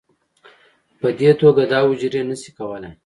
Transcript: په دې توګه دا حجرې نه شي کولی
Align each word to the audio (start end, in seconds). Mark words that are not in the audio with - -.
په 0.99 1.07
دې 1.19 1.31
توګه 1.41 1.63
دا 1.71 1.79
حجرې 1.87 2.21
نه 2.29 2.35
شي 2.41 2.51
کولی 2.57 2.91